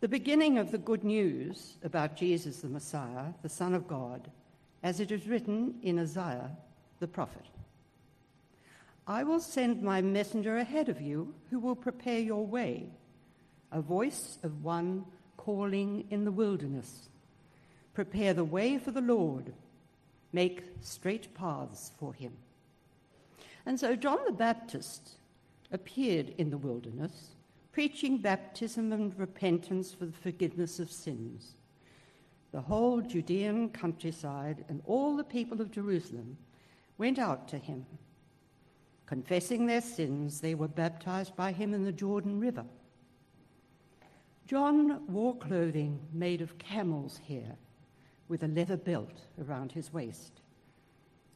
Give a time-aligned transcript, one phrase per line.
[0.00, 4.30] the beginning of the good news about Jesus the Messiah, the Son of God,
[4.82, 6.50] as it is written in Isaiah
[7.00, 7.44] the prophet.
[9.06, 12.88] I will send my messenger ahead of you who will prepare your way,
[13.72, 15.04] a voice of one
[15.36, 17.08] calling in the wilderness.
[17.92, 19.52] Prepare the way for the Lord,
[20.32, 22.32] make straight paths for him.
[23.66, 25.16] And so John the Baptist
[25.70, 27.34] appeared in the wilderness,
[27.72, 31.54] preaching baptism and repentance for the forgiveness of sins.
[32.52, 36.36] The whole Judean countryside and all the people of Jerusalem
[36.98, 37.86] went out to him.
[39.06, 42.64] Confessing their sins, they were baptized by him in the Jordan River.
[44.46, 47.56] John wore clothing made of camel's hair
[48.28, 50.40] with a leather belt around his waist,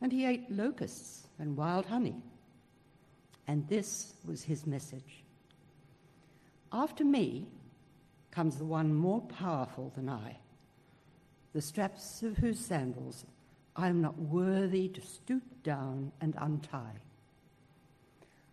[0.01, 2.23] and he ate locusts and wild honey.
[3.47, 5.24] And this was his message
[6.75, 7.47] After me
[8.33, 10.39] comes the one more powerful than I,
[11.53, 13.25] the straps of whose sandals
[13.77, 16.99] I am not worthy to stoop down and untie.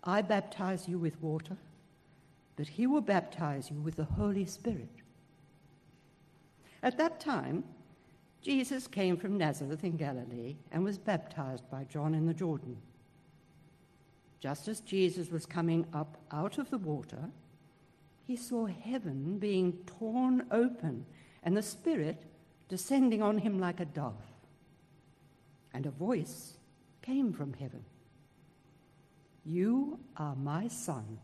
[0.04, 1.58] I baptize you with water,
[2.58, 5.02] but he will baptize you with the Holy Spirit.
[6.84, 7.64] At that time,
[8.44, 12.78] Jesus came from Nazareth in Galilee and was baptized by John in the Jordan.
[14.40, 17.30] Just as Jesus was coming up out of the water,
[18.32, 21.06] he saw heaven being torn open
[21.44, 22.24] and the Spirit
[22.70, 24.24] descending on him like a dove.
[25.74, 26.54] And a voice
[27.02, 27.84] came from heaven
[29.44, 31.20] You are my Son,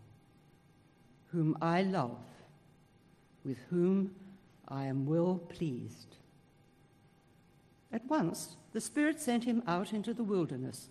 [1.27, 2.19] whom I love,
[3.45, 4.13] with whom
[4.67, 6.17] I am well pleased.
[7.89, 10.89] At once, the Spirit sent him out into the wilderness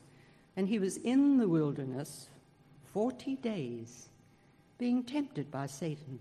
[0.57, 2.31] and he was in the wilderness
[2.95, 4.09] 40 days,
[4.79, 6.19] being tempted by Satan.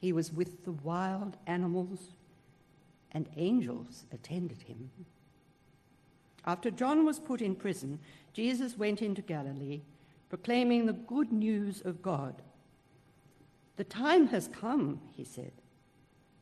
[0.00, 2.12] He was with the wild animals,
[3.12, 4.90] and angels attended him.
[6.44, 7.98] After John was put in prison,
[8.32, 9.80] Jesus went into Galilee,
[10.28, 12.42] proclaiming the good news of God.
[13.76, 15.52] The time has come, he said.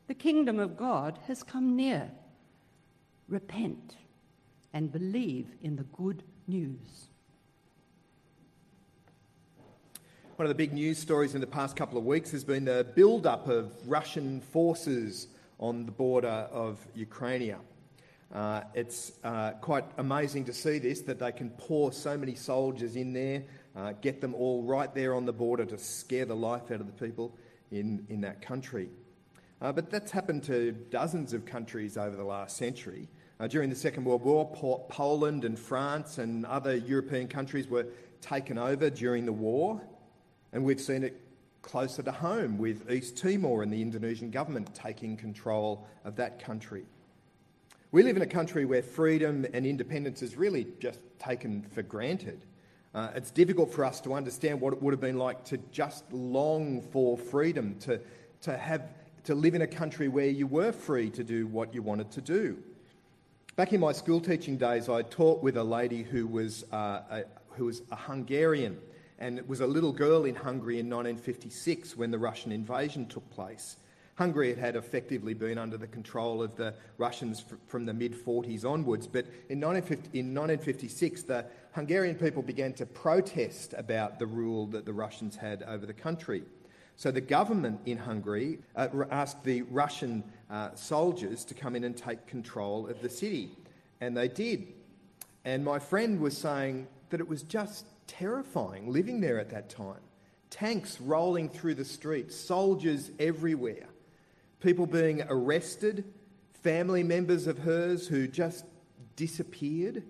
[0.07, 2.11] The kingdom of God has come near.
[3.27, 3.95] Repent
[4.73, 7.09] and believe in the good news.
[10.35, 12.85] One of the big news stories in the past couple of weeks has been the
[12.93, 15.29] build up of Russian forces
[15.61, 17.55] on the border of Ukraine.
[18.33, 22.97] Uh, it's uh, quite amazing to see this that they can pour so many soldiers
[22.97, 23.43] in there,
[23.77, 26.87] uh, get them all right there on the border to scare the life out of
[26.87, 27.33] the people
[27.71, 28.89] in, in that country.
[29.61, 33.07] Uh, but that's happened to dozens of countries over the last century.
[33.39, 37.87] Uh, during the Second World War, po- Poland and France and other European countries were
[38.19, 39.81] taken over during the war,
[40.55, 41.19] and we've seen it
[41.61, 46.85] closer to home with East Timor and the Indonesian government taking control of that country.
[47.91, 52.45] We live in a country where freedom and independence is really just taken for granted.
[52.93, 56.09] Uh, it's difficult for us to understand what it would have been like to just
[56.13, 57.99] long for freedom, to,
[58.43, 58.83] to, have,
[59.25, 62.21] to live in a country where you were free to do what you wanted to
[62.21, 62.57] do.
[63.57, 67.23] Back in my school teaching days, I taught with a lady who was, uh, a,
[67.57, 68.77] who was a Hungarian,
[69.19, 73.29] and it was a little girl in Hungary in 1956 when the Russian invasion took
[73.29, 73.77] place.
[74.15, 78.65] Hungary had, had effectively been under the control of the Russians from the mid 40s
[78.65, 84.85] onwards, but in, in 1956, the Hungarian people began to protest about the rule that
[84.85, 86.43] the Russians had over the country.
[86.97, 91.95] So the government in Hungary uh, asked the Russian uh, soldiers to come in and
[91.95, 93.51] take control of the city,
[93.99, 94.67] and they did.
[95.43, 99.99] And my friend was saying that it was just terrifying living there at that time.
[100.49, 103.87] Tanks rolling through the streets, soldiers everywhere,
[104.59, 106.05] people being arrested,
[106.63, 108.65] family members of hers who just
[109.15, 110.03] disappeared.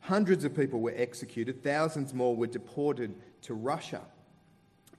[0.00, 4.02] Hundreds of people were executed, thousands more were deported to Russia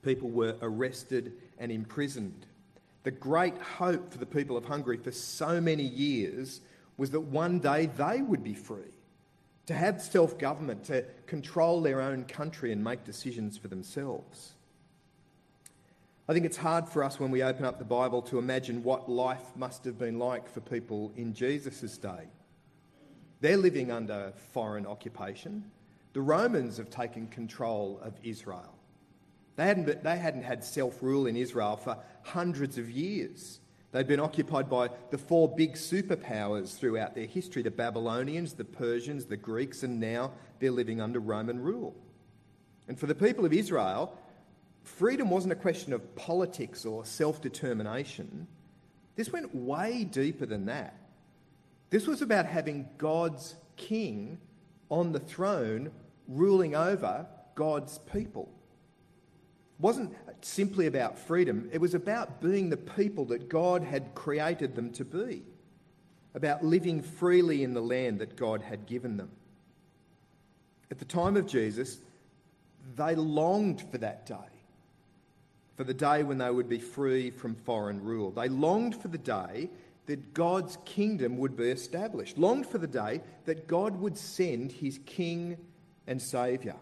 [0.08, 2.46] people were arrested and imprisoned.
[3.04, 6.62] The great hope for the people of Hungary for so many years
[6.96, 8.97] was that one day they would be free,
[9.68, 14.54] to have self government, to control their own country and make decisions for themselves.
[16.30, 19.10] I think it's hard for us when we open up the Bible to imagine what
[19.10, 22.28] life must have been like for people in Jesus' day.
[23.40, 25.72] They're living under foreign occupation.
[26.14, 28.74] The Romans have taken control of Israel.
[29.56, 33.60] They hadn't, they hadn't had self rule in Israel for hundreds of years.
[33.98, 39.26] They'd been occupied by the four big superpowers throughout their history the Babylonians, the Persians,
[39.26, 41.96] the Greeks, and now they're living under Roman rule.
[42.88, 44.16] And for the people of Israel,
[44.84, 48.46] freedom wasn't a question of politics or self determination.
[49.16, 50.96] This went way deeper than that.
[51.90, 54.38] This was about having God's king
[54.90, 55.90] on the throne
[56.28, 58.48] ruling over God's people.
[59.80, 60.16] It wasn't
[60.46, 65.06] simply about freedom, it was about being the people that God had created them to
[65.06, 65.44] be,
[66.36, 69.30] about living freely in the land that God had given them.
[70.90, 71.98] At the time of Jesus,
[72.96, 74.36] they longed for that day,
[75.76, 78.32] for the day when they would be free from foreign rule.
[78.32, 79.70] They longed for the day
[80.06, 85.00] that God's kingdom would be established, longed for the day that God would send his
[85.06, 85.58] king
[86.08, 86.78] and saviour.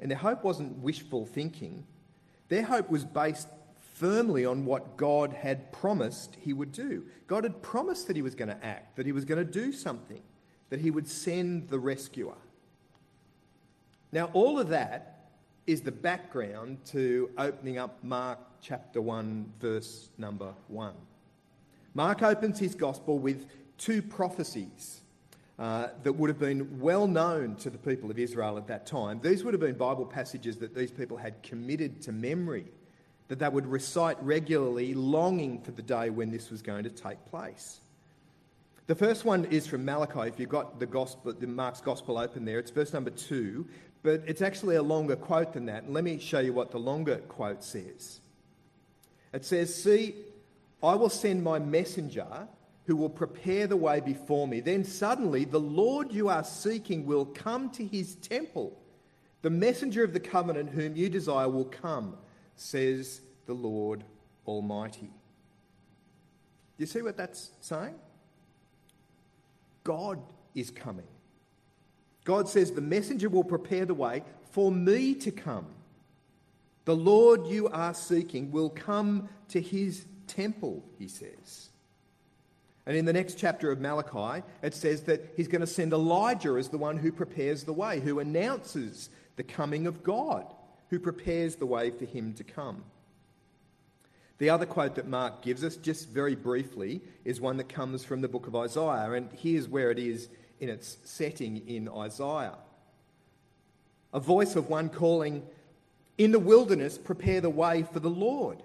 [0.00, 1.84] And their hope wasn't wishful thinking,
[2.48, 3.48] their hope was based
[3.94, 7.04] firmly on what God had promised he would do.
[7.26, 9.72] God had promised that he was going to act, that he was going to do
[9.72, 10.20] something,
[10.68, 12.36] that he would send the rescuer.
[14.12, 15.30] Now, all of that
[15.66, 20.92] is the background to opening up Mark chapter 1, verse number 1.
[21.94, 23.46] Mark opens his gospel with
[23.78, 25.00] two prophecies
[25.58, 29.20] uh, that would have been well known to the people of Israel at that time.
[29.22, 32.66] These would have been Bible passages that these people had committed to memory,
[33.28, 37.24] that they would recite regularly, longing for the day when this was going to take
[37.26, 37.80] place.
[38.86, 40.28] The first one is from Malachi.
[40.28, 43.66] If you've got the gospel, the Mark's gospel open there, it's verse number two,
[44.02, 45.84] but it's actually a longer quote than that.
[45.84, 48.20] And let me show you what the longer quote says.
[49.32, 50.14] It says, "See,
[50.82, 52.46] I will send my messenger
[52.86, 54.60] who will prepare the way before me.
[54.60, 58.78] Then suddenly the Lord you are seeking will come to his temple.
[59.42, 62.16] The messenger of the covenant whom you desire will come,
[62.54, 64.04] says the Lord
[64.46, 65.10] Almighty.
[66.78, 67.94] You see what that's saying?
[69.82, 70.20] God
[70.54, 71.06] is coming.
[72.24, 75.66] God says, The messenger will prepare the way for me to come.
[76.84, 81.70] The Lord you are seeking will come to his temple, he says.
[82.86, 86.56] And in the next chapter of Malachi, it says that he's going to send Elijah
[86.56, 90.46] as the one who prepares the way, who announces the coming of God,
[90.90, 92.84] who prepares the way for him to come.
[94.38, 98.20] The other quote that Mark gives us, just very briefly, is one that comes from
[98.20, 100.28] the book of Isaiah, and here's where it is
[100.60, 102.58] in its setting in Isaiah.
[104.12, 105.42] A voice of one calling,
[106.18, 108.62] In the wilderness, prepare the way for the Lord.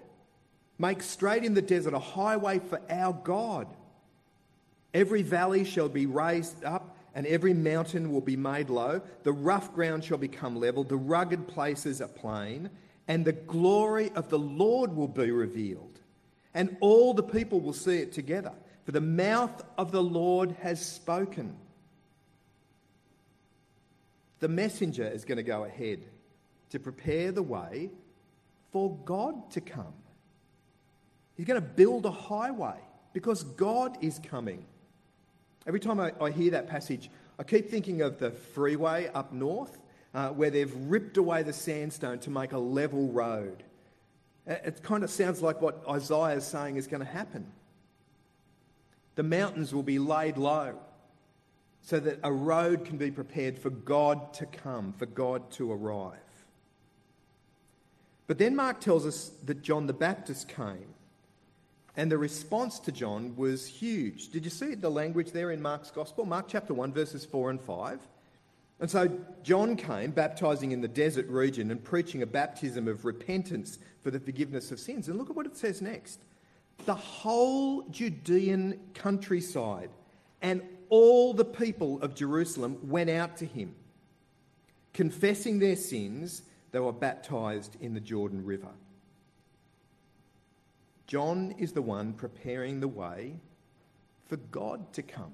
[0.78, 3.66] Make straight in the desert a highway for our God.
[4.94, 9.02] Every valley shall be raised up, and every mountain will be made low.
[9.22, 12.70] The rough ground shall become level, the rugged places a plain,
[13.08, 16.00] and the glory of the Lord will be revealed.
[16.54, 18.52] And all the people will see it together,
[18.84, 21.56] for the mouth of the Lord has spoken.
[24.40, 26.00] The messenger is going to go ahead
[26.70, 27.90] to prepare the way
[28.72, 29.94] for God to come.
[31.36, 32.78] He's going to build a highway
[33.12, 34.64] because God is coming.
[35.66, 39.78] Every time I, I hear that passage, I keep thinking of the freeway up north
[40.14, 43.62] uh, where they've ripped away the sandstone to make a level road.
[44.46, 47.46] It kind of sounds like what Isaiah is saying is going to happen.
[49.14, 50.78] The mountains will be laid low
[51.82, 56.18] so that a road can be prepared for God to come, for God to arrive.
[58.26, 60.94] But then Mark tells us that John the Baptist came
[61.96, 64.30] and the response to John was huge.
[64.30, 66.24] Did you see the language there in Mark's Gospel?
[66.24, 68.00] Mark chapter 1, verses 4 and 5.
[68.80, 69.10] And so
[69.42, 74.18] John came, baptizing in the desert region and preaching a baptism of repentance for the
[74.18, 75.08] forgiveness of sins.
[75.08, 76.20] And look at what it says next.
[76.86, 79.90] The whole Judean countryside
[80.40, 83.74] and all the people of Jerusalem went out to him.
[84.92, 88.68] Confessing their sins, they were baptized in the Jordan River.
[91.06, 93.34] John is the one preparing the way
[94.26, 95.32] for God to come.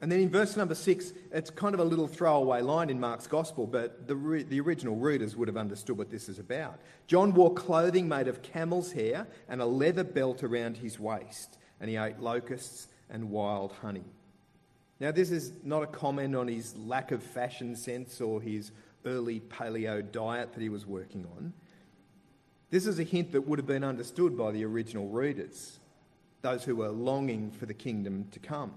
[0.00, 3.28] And then in verse number six, it's kind of a little throwaway line in Mark's
[3.28, 6.80] gospel, but the, re- the original readers would have understood what this is about.
[7.06, 11.88] John wore clothing made of camel's hair and a leather belt around his waist, and
[11.88, 14.02] he ate locusts and wild honey.
[14.98, 18.72] Now, this is not a comment on his lack of fashion sense or his
[19.04, 21.52] early paleo diet that he was working on.
[22.72, 25.78] This is a hint that would have been understood by the original readers,
[26.40, 28.72] those who were longing for the kingdom to come.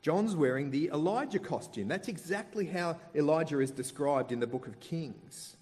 [0.00, 1.88] John's wearing the Elijah costume.
[1.88, 5.58] That's exactly how Elijah is described in the book of Kings.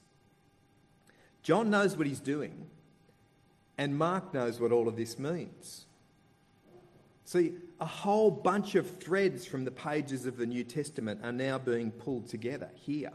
[1.43, 2.67] John knows what he's doing,
[3.77, 5.87] and Mark knows what all of this means.
[7.25, 11.59] See, a whole bunch of threads from the pages of the New Testament are now
[11.59, 13.11] being pulled together here.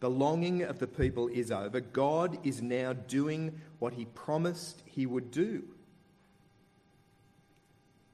[0.00, 1.80] The longing of the people is over.
[1.80, 5.64] God is now doing what he promised he would do.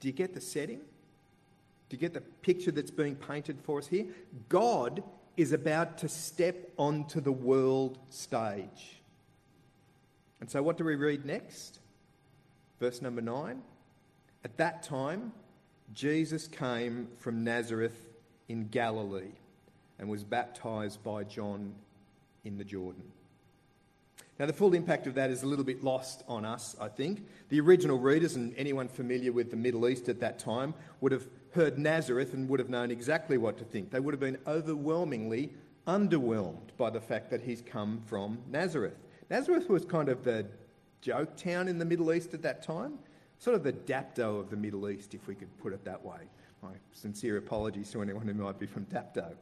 [0.00, 0.80] Do you get the setting?
[1.88, 4.06] Do you get the picture that's being painted for us here?
[4.48, 5.02] God
[5.36, 9.00] is about to step onto the world stage.
[10.40, 11.80] And so, what do we read next?
[12.80, 13.62] Verse number nine.
[14.42, 15.32] At that time,
[15.92, 18.08] Jesus came from Nazareth
[18.48, 19.32] in Galilee
[19.98, 21.74] and was baptized by John
[22.44, 23.04] in the Jordan.
[24.38, 27.24] Now, the full impact of that is a little bit lost on us, I think.
[27.50, 31.28] The original readers and anyone familiar with the Middle East at that time would have
[31.52, 33.90] heard Nazareth and would have known exactly what to think.
[33.90, 35.52] They would have been overwhelmingly
[35.86, 38.96] underwhelmed by the fact that he's come from Nazareth.
[39.30, 40.46] Nazareth was kind of the
[41.00, 42.98] joke town in the Middle East at that time,
[43.38, 46.28] sort of the Dapto of the Middle East, if we could put it that way.
[46.60, 49.34] My sincere apologies to anyone who might be from Dapto.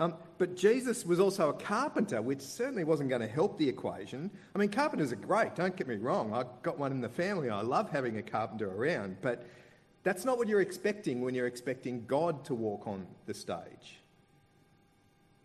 [0.00, 4.30] Um, but Jesus was also a carpenter, which certainly wasn't going to help the equation.
[4.54, 6.32] I mean, carpenters are great, don't get me wrong.
[6.32, 7.50] I've got one in the family.
[7.50, 9.18] I love having a carpenter around.
[9.20, 9.46] But
[10.02, 14.00] that's not what you're expecting when you're expecting God to walk on the stage.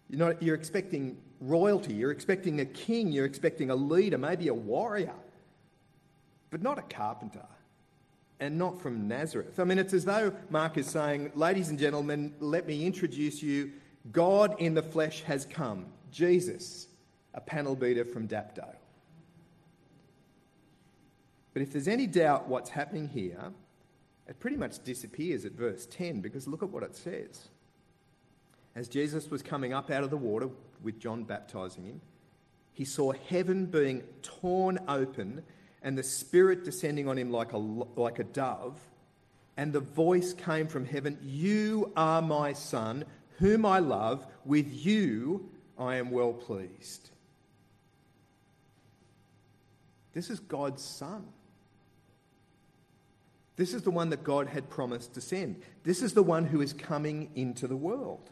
[0.10, 4.54] You're, not, you're expecting royalty, you're expecting a king, you're expecting a leader, maybe a
[4.54, 5.16] warrior,
[6.50, 7.46] but not a carpenter
[8.40, 9.60] and not from Nazareth.
[9.60, 13.72] I mean, it's as though Mark is saying, Ladies and gentlemen, let me introduce you.
[14.12, 15.88] God in the flesh has come.
[16.12, 16.88] Jesus,
[17.34, 18.76] a panel beater from Dapto.
[21.54, 23.52] But if there's any doubt what's happening here,
[24.28, 27.48] it pretty much disappears at verse 10 because look at what it says.
[28.76, 30.50] As Jesus was coming up out of the water
[30.84, 32.02] with John baptizing him,
[32.74, 35.44] he saw heaven being torn open
[35.82, 38.78] and the Spirit descending on him like a, like a dove.
[39.56, 43.06] And the voice came from heaven You are my Son,
[43.38, 44.26] whom I love.
[44.46, 47.10] With you I am well pleased.
[50.14, 51.26] This is God's Son.
[53.58, 55.62] This is the one that God had promised to send.
[55.84, 58.30] This is the one who is coming into the world.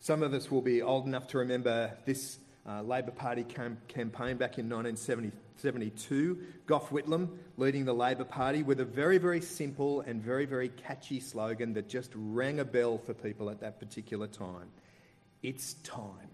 [0.00, 2.38] Some of us will be old enough to remember this
[2.68, 6.38] uh, Labor Party cam- campaign back in 1972.
[6.66, 11.20] Gough Whitlam leading the Labor Party with a very, very simple and very, very catchy
[11.20, 14.68] slogan that just rang a bell for people at that particular time.
[15.42, 16.28] It's time.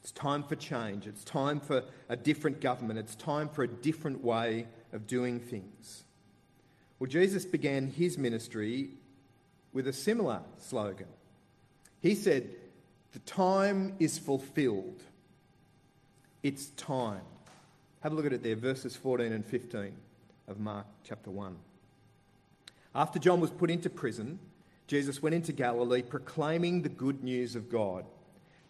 [0.00, 1.06] It's time for change.
[1.06, 2.98] It's time for a different government.
[2.98, 6.02] It's time for a different way of doing things.
[6.98, 8.90] Well, Jesus began his ministry
[9.72, 11.06] with a similar slogan.
[12.00, 12.50] He said,
[13.12, 15.02] The time is fulfilled.
[16.42, 17.20] It's time.
[18.00, 19.92] Have a look at it there, verses 14 and 15
[20.48, 21.56] of Mark chapter 1.
[22.94, 24.38] After John was put into prison,
[24.86, 28.04] Jesus went into Galilee proclaiming the good news of God.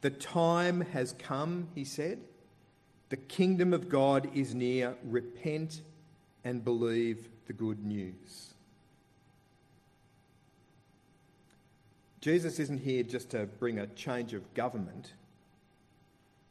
[0.03, 2.19] The time has come, he said.
[3.09, 4.97] The kingdom of God is near.
[5.05, 5.83] Repent
[6.45, 8.52] and believe the good news.
[12.23, 15.13] Jesus isn't here just to bring a change of government.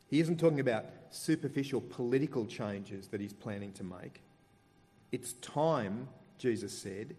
[0.09, 4.21] He isn't talking about superficial political changes that he's planning to make.
[5.13, 7.15] It's time, Jesus said,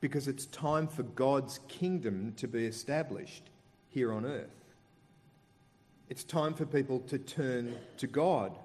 [0.00, 3.44] because it's time for God's kingdom to be established
[3.88, 4.64] here on earth.
[6.08, 8.58] It's time for people to turn to God.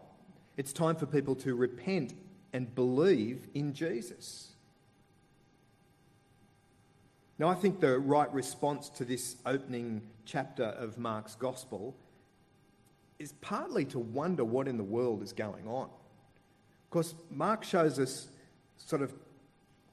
[0.57, 2.15] It's time for people to repent
[2.53, 4.48] and believe in Jesus.
[7.39, 11.95] Now, I think the right response to this opening chapter of Mark's Gospel
[13.17, 15.85] is partly to wonder what in the world is going on.
[15.85, 18.27] Of course, Mark shows us
[18.77, 19.13] sort of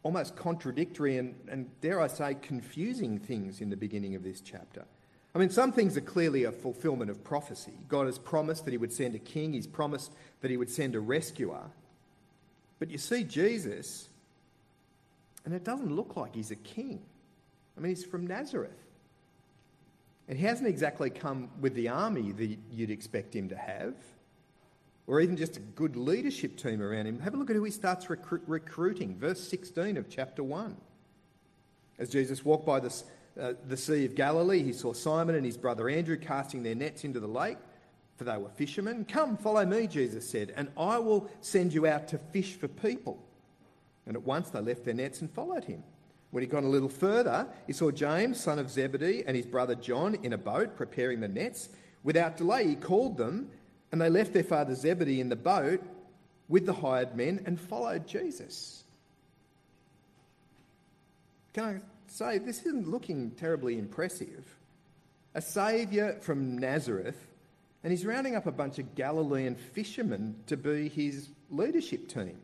[0.02, 4.84] almost contradictory and, and, dare I say, confusing things in the beginning of this chapter.
[5.32, 7.74] I mean, some things are clearly a fulfillment of prophecy.
[7.88, 10.96] God has promised that He would send a king, He's promised that He would send
[10.96, 11.62] a rescuer.
[12.80, 14.08] But you see Jesus,
[15.44, 17.02] and it doesn't look like He's a king.
[17.76, 18.82] I mean, He's from Nazareth.
[20.28, 23.94] And He hasn't exactly come with the army that you'd expect Him to have,
[25.06, 27.20] or even just a good leadership team around Him.
[27.20, 29.16] Have a look at who He starts recru- recruiting.
[29.16, 30.76] Verse 16 of chapter 1.
[31.98, 33.04] As Jesus walked by this
[33.40, 37.04] uh, the Sea of Galilee, he saw Simon and his brother Andrew casting their nets
[37.04, 37.58] into the lake,
[38.16, 39.04] for they were fishermen.
[39.04, 43.22] Come, follow me, Jesus said, and I will send you out to fish for people.
[44.06, 45.82] And at once they left their nets and followed him.
[46.30, 49.74] When he'd gone a little further, he saw James, son of Zebedee, and his brother
[49.74, 51.68] John in a boat preparing the nets.
[52.02, 53.50] Without delay, he called them,
[53.92, 55.82] and they left their father Zebedee in the boat
[56.48, 58.84] with the hired men and followed Jesus.
[61.54, 64.44] Can I say, this isn't looking terribly impressive.
[65.36, 67.28] a saviour from Nazareth,
[67.84, 72.38] and he's rounding up a bunch of Galilean fishermen to be his leadership team.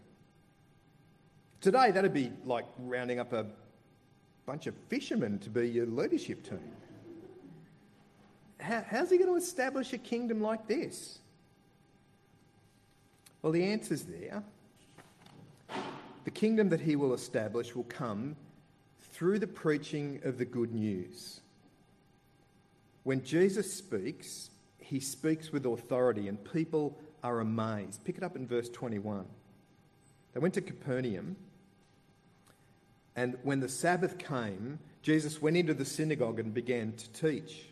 [1.62, 3.46] Today, that'd be like rounding up a
[4.46, 6.72] bunch of fishermen to be your leadership team.
[8.60, 11.18] How, how's he going to establish a kingdom like this?
[13.42, 14.42] Well, the answer's there.
[16.24, 18.36] The kingdom that he will establish will come
[19.00, 21.40] through the preaching of the good news.
[23.02, 28.04] When Jesus speaks, he speaks with authority, and people are amazed.
[28.04, 29.24] Pick it up in verse 21.
[30.32, 31.36] They went to Capernaum,
[33.14, 37.66] and when the Sabbath came, Jesus went into the synagogue and began to teach.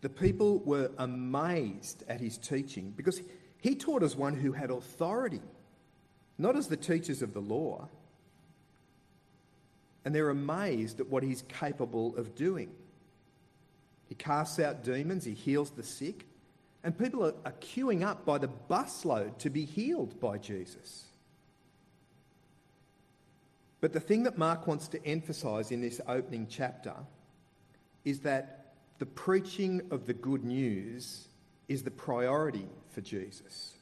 [0.00, 3.20] The people were amazed at his teaching because
[3.60, 5.42] he taught as one who had authority,
[6.38, 7.88] not as the teachers of the law.
[10.04, 12.70] And they're amazed at what he's capable of doing.
[14.08, 16.26] He casts out demons, he heals the sick,
[16.84, 21.06] and people are, are queuing up by the busload to be healed by Jesus.
[23.86, 26.92] But the thing that Mark wants to emphasise in this opening chapter
[28.04, 31.28] is that the preaching of the good news
[31.68, 33.74] is the priority for Jesus.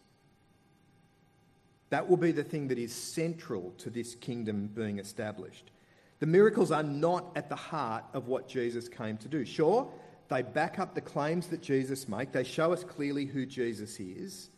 [1.88, 5.70] That will be the thing that is central to this kingdom being established.
[6.18, 9.46] The miracles are not at the heart of what Jesus came to do.
[9.46, 9.90] Sure,
[10.28, 14.50] they back up the claims that Jesus makes, they show us clearly who Jesus is,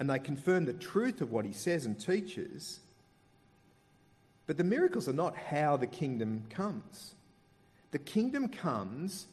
[0.00, 2.80] and they confirm the truth of what he says and teaches.
[4.46, 7.14] But the miracles are not how the kingdom comes.
[7.92, 9.26] The kingdom comes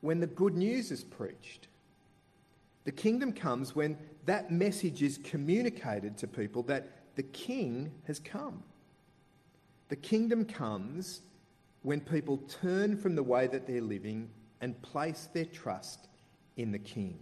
[0.00, 1.68] when the good news is preached.
[2.84, 8.62] The kingdom comes when that message is communicated to people that the king has come.
[9.88, 11.20] The kingdom comes
[11.82, 16.08] when people turn from the way that they're living and place their trust
[16.56, 17.18] in the king.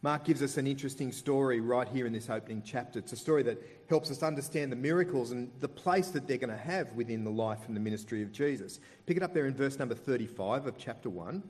[0.00, 3.00] Mark gives us an interesting story right here in this opening chapter.
[3.00, 6.50] It's a story that helps us understand the miracles and the place that they're going
[6.50, 8.78] to have within the life and the ministry of Jesus.
[9.06, 11.42] Pick it up there in verse number 35 of chapter 1.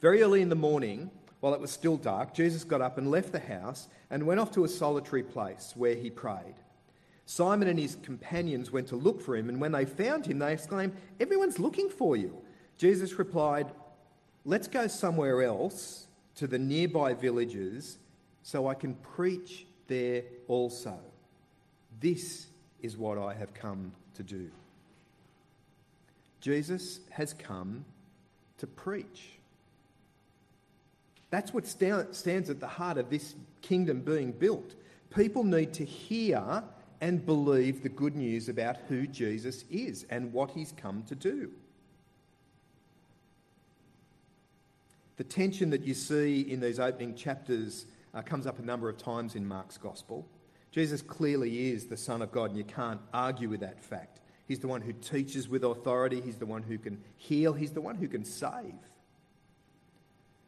[0.00, 3.32] Very early in the morning, while it was still dark, Jesus got up and left
[3.32, 6.54] the house and went off to a solitary place where he prayed.
[7.26, 10.52] Simon and his companions went to look for him, and when they found him, they
[10.52, 12.36] exclaimed, Everyone's looking for you.
[12.78, 13.72] Jesus replied,
[14.44, 16.03] Let's go somewhere else
[16.36, 17.98] to the nearby villages
[18.42, 20.98] so I can preach there also.
[22.00, 22.46] This
[22.82, 24.50] is what I have come to do.
[26.40, 27.84] Jesus has come
[28.58, 29.38] to preach.
[31.30, 34.74] That's what stands at the heart of this kingdom being built.
[35.14, 36.62] People need to hear
[37.00, 41.50] and believe the good news about who Jesus is and what he's come to do.
[45.16, 48.98] The tension that you see in these opening chapters uh, comes up a number of
[48.98, 50.26] times in Mark's Gospel.
[50.70, 54.20] Jesus clearly is the Son of God, and you can't argue with that fact.
[54.46, 57.80] He's the one who teaches with authority, He's the one who can heal, He's the
[57.80, 58.74] one who can save.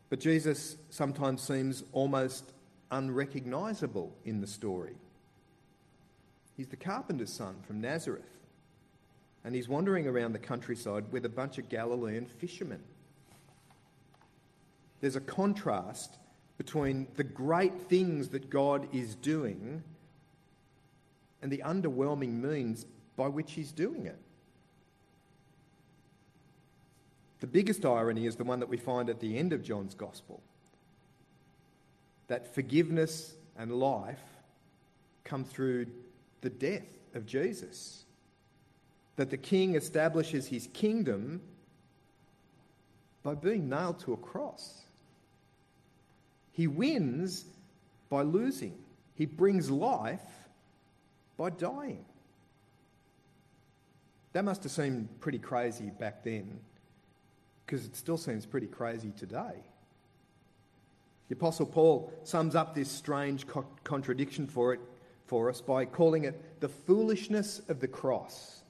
[0.09, 2.53] But Jesus sometimes seems almost
[2.91, 4.95] unrecognisable in the story.
[6.57, 8.39] He's the carpenter's son from Nazareth.
[9.45, 12.83] And he's wandering around the countryside with a bunch of Galilean fishermen.
[15.01, 16.19] There's a contrast
[16.59, 19.83] between the great things that God is doing
[21.43, 24.19] and the underwhelming means by which he's doing it.
[27.41, 30.43] The biggest irony is the one that we find at the end of John's Gospel
[32.29, 34.23] that forgiveness and life
[35.23, 35.87] come through
[36.41, 38.05] the death of Jesus.
[39.17, 41.41] That the king establishes his kingdom
[43.23, 44.86] by being nailed to a cross.
[46.57, 47.45] He wins
[48.09, 48.79] by losing,
[49.15, 50.49] he brings life
[51.37, 52.03] by dying.
[54.33, 56.59] That must have seemed pretty crazy back then,
[57.67, 59.65] because it still seems pretty crazy today.
[61.29, 64.81] The Apostle Paul sums up this strange co- contradiction for it
[65.27, 68.63] for us by calling it the foolishness of the cross.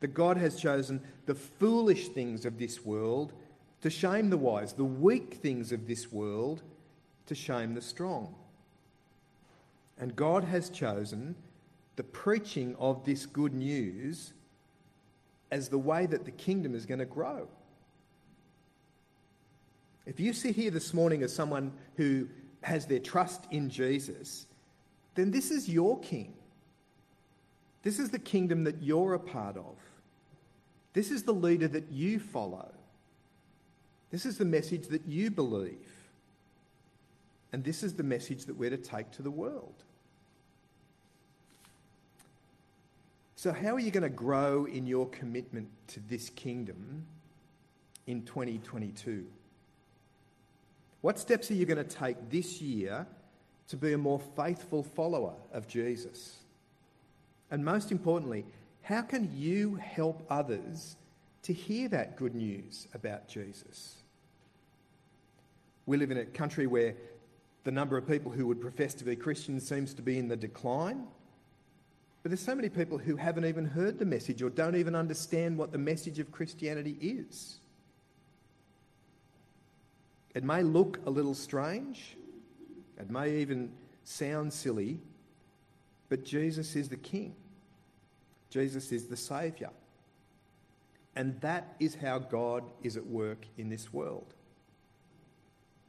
[0.00, 3.32] That God has chosen the foolish things of this world
[3.82, 6.64] to shame the wise, the weak things of this world
[7.26, 8.34] to shame the strong.
[9.98, 11.34] And God has chosen
[11.96, 14.32] the preaching of this good news
[15.50, 17.46] as the way that the kingdom is going to grow.
[20.06, 22.28] If you sit here this morning as someone who
[22.62, 24.46] has their trust in Jesus,
[25.14, 26.34] then this is your king.
[27.82, 29.76] This is the kingdom that you're a part of.
[30.92, 32.72] This is the leader that you follow.
[34.10, 35.88] This is the message that you believe.
[37.54, 39.84] And this is the message that we're to take to the world.
[43.36, 47.06] So, how are you going to grow in your commitment to this kingdom
[48.08, 49.24] in 2022?
[51.00, 53.06] What steps are you going to take this year
[53.68, 56.38] to be a more faithful follower of Jesus?
[57.52, 58.46] And most importantly,
[58.82, 60.96] how can you help others
[61.44, 63.94] to hear that good news about Jesus?
[65.86, 66.94] We live in a country where
[67.64, 70.36] the number of people who would profess to be Christians seems to be in the
[70.36, 71.06] decline.
[72.22, 75.58] But there's so many people who haven't even heard the message or don't even understand
[75.58, 77.56] what the message of Christianity is.
[80.34, 82.16] It may look a little strange,
[82.98, 83.72] it may even
[84.04, 84.98] sound silly,
[86.08, 87.34] but Jesus is the King.
[88.50, 89.70] Jesus is the Saviour.
[91.16, 94.34] And that is how God is at work in this world.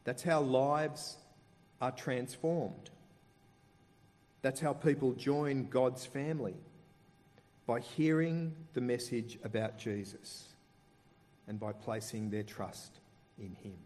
[0.04, 1.18] That's how lives
[1.82, 2.90] are transformed.
[4.42, 6.56] That's how people join God's family
[7.66, 10.46] by hearing the message about Jesus
[11.48, 13.00] and by placing their trust
[13.40, 13.78] in Him.